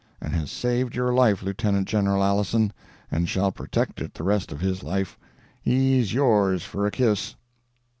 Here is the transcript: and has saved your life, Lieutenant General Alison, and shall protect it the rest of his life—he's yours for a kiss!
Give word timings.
and 0.19 0.33
has 0.33 0.49
saved 0.49 0.95
your 0.95 1.13
life, 1.13 1.43
Lieutenant 1.43 1.87
General 1.87 2.23
Alison, 2.23 2.73
and 3.11 3.29
shall 3.29 3.51
protect 3.51 4.01
it 4.01 4.15
the 4.15 4.23
rest 4.23 4.51
of 4.51 4.59
his 4.59 4.81
life—he's 4.81 6.11
yours 6.11 6.63
for 6.63 6.87
a 6.87 6.91
kiss! 6.91 7.35